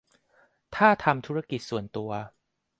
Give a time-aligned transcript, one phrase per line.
[0.75, 2.11] ถ้าทำธุรกิจส่วนตัว